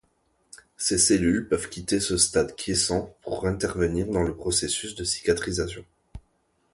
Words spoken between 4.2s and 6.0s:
les processus de cicatrisation.